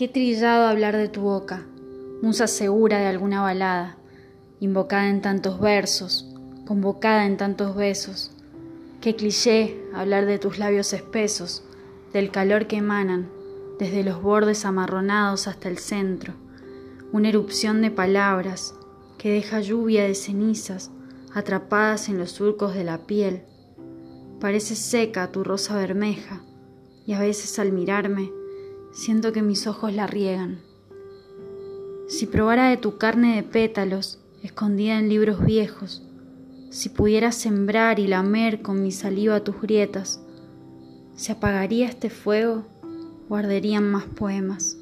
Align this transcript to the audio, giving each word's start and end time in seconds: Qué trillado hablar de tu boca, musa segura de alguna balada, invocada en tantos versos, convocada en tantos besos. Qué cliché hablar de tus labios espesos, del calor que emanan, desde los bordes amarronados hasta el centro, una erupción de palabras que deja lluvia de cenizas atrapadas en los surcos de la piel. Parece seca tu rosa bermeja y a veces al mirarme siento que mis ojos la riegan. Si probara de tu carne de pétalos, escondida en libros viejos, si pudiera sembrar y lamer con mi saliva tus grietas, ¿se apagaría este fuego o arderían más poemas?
Qué 0.00 0.08
trillado 0.08 0.66
hablar 0.66 0.96
de 0.96 1.10
tu 1.10 1.20
boca, 1.20 1.66
musa 2.22 2.46
segura 2.46 3.00
de 3.00 3.06
alguna 3.06 3.42
balada, 3.42 3.98
invocada 4.58 5.10
en 5.10 5.20
tantos 5.20 5.60
versos, 5.60 6.26
convocada 6.66 7.26
en 7.26 7.36
tantos 7.36 7.76
besos. 7.76 8.30
Qué 9.02 9.14
cliché 9.14 9.76
hablar 9.92 10.24
de 10.24 10.38
tus 10.38 10.58
labios 10.58 10.94
espesos, 10.94 11.64
del 12.14 12.30
calor 12.30 12.66
que 12.66 12.76
emanan, 12.76 13.28
desde 13.78 14.02
los 14.02 14.22
bordes 14.22 14.64
amarronados 14.64 15.46
hasta 15.46 15.68
el 15.68 15.76
centro, 15.76 16.32
una 17.12 17.28
erupción 17.28 17.82
de 17.82 17.90
palabras 17.90 18.74
que 19.18 19.30
deja 19.30 19.60
lluvia 19.60 20.04
de 20.04 20.14
cenizas 20.14 20.90
atrapadas 21.34 22.08
en 22.08 22.16
los 22.16 22.30
surcos 22.30 22.72
de 22.72 22.84
la 22.84 22.96
piel. 23.06 23.42
Parece 24.40 24.76
seca 24.76 25.30
tu 25.30 25.44
rosa 25.44 25.76
bermeja 25.76 26.40
y 27.04 27.12
a 27.12 27.20
veces 27.20 27.58
al 27.58 27.70
mirarme 27.70 28.39
siento 28.92 29.32
que 29.32 29.42
mis 29.42 29.66
ojos 29.66 29.92
la 29.92 30.06
riegan. 30.06 30.60
Si 32.08 32.26
probara 32.26 32.70
de 32.70 32.76
tu 32.76 32.98
carne 32.98 33.36
de 33.36 33.42
pétalos, 33.42 34.18
escondida 34.42 34.98
en 34.98 35.08
libros 35.08 35.44
viejos, 35.44 36.02
si 36.70 36.88
pudiera 36.88 37.32
sembrar 37.32 37.98
y 37.98 38.06
lamer 38.06 38.62
con 38.62 38.82
mi 38.82 38.92
saliva 38.92 39.44
tus 39.44 39.60
grietas, 39.60 40.20
¿se 41.14 41.32
apagaría 41.32 41.88
este 41.88 42.10
fuego 42.10 42.64
o 43.28 43.36
arderían 43.36 43.88
más 43.90 44.04
poemas? 44.04 44.79